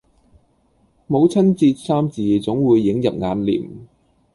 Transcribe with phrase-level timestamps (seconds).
[1.05, 3.69] 母親節三字總會映入眼廉